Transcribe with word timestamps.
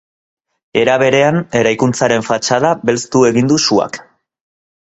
Era 0.83 0.95
berean, 1.03 1.37
eraikuntzaren 1.59 2.25
fatxada 2.31 2.75
belztu 2.91 3.25
egin 3.33 3.53
du 3.55 3.63
suak. 3.69 4.05